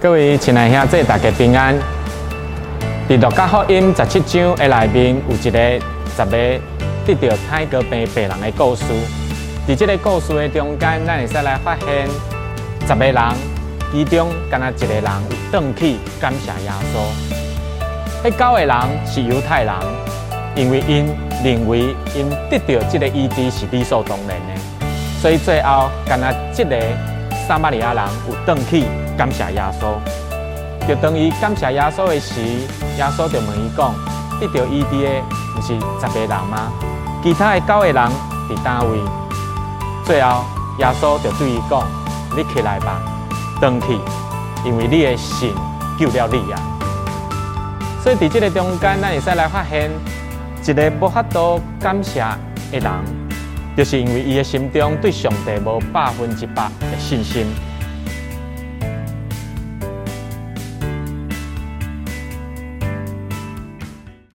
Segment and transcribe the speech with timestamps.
[0.00, 1.74] 各位亲爱兄弟，大家平安。
[3.08, 5.60] 伫路加福音十七章的内面，有一个
[6.14, 6.60] 十个
[7.04, 8.84] 得到太哥病病人的故事。
[9.66, 12.06] 伫这个故事的中间，咱会使来发现
[12.86, 13.22] 十个人，
[13.90, 18.28] 其中敢若一个人有转去感谢耶稣。
[18.28, 19.74] 迄九个人是犹太人，
[20.54, 21.06] 因为因
[21.42, 24.60] 认为因得到这个医治是理所当然的，
[25.20, 26.76] 所以最后敢若这个
[27.48, 28.84] 撒玛利亚人有转去。
[29.16, 33.92] 感谢耶稣，就当伊感谢耶稣的时，耶稣就问伊讲：
[34.38, 35.22] 得到医治的
[35.56, 36.70] 不是十个人吗？
[37.22, 38.98] 其他的九个人伫单位？
[40.04, 40.44] 最后
[40.78, 41.82] 耶稣就对伊讲：
[42.36, 43.00] 你起来吧，
[43.58, 43.98] 转去，
[44.64, 45.48] 因为你的神
[45.98, 46.60] 救了你啊！
[48.04, 49.90] 所以伫这个中间，咱会使来发现
[50.64, 52.20] 一个无法度感谢
[52.70, 52.92] 的人，
[53.78, 57.46] 就是因为伊的心中对上帝无百分之百的信心。